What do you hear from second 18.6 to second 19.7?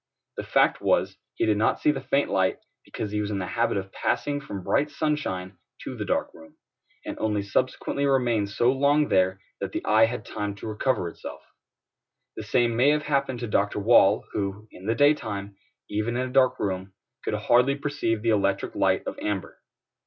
light of amber.